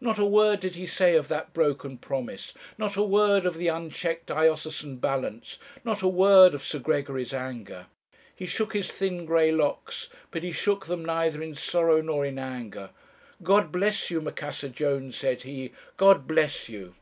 [0.00, 3.66] Not a word did he say of that broken promise, not a word of the
[3.66, 7.86] unchecked diocesan balance, not a word of Sir Gregory's anger.
[8.36, 12.38] He shook his thin grey locks; but he shook them neither in sorrow nor in
[12.38, 12.90] anger.
[13.42, 16.94] 'God bless you, Macassar Jones,', said he, 'God bless you!'